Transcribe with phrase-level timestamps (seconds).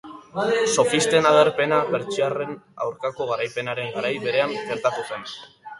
[0.75, 2.57] Sofisten agerpena pertsiarren
[2.87, 5.33] aurkako garaipenaren garai berean gertatu zen.